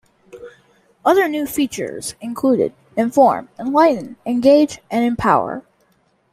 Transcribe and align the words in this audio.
Other 1.05 1.27
new 1.27 1.45
features 1.45 2.15
included, 2.21 2.73
Inform, 2.97 3.49
Enlighten, 3.59 4.15
Engage, 4.25 4.79
and 4.89 5.05
Empower. 5.05 5.61